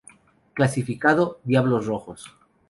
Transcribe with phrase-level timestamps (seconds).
[0.55, 2.33] Clasificado: Diablos Rojos.